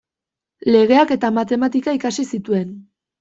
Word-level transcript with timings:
Legeak 0.75 1.13
eta 1.15 1.29
matematika 1.35 1.93
ikasi 1.99 2.25
zituen. 2.37 2.73